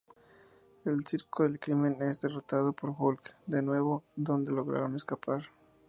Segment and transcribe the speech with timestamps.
[0.83, 5.45] El Circo del Crimen es derrotado por Hulk de nuevo, donde lograron escapar.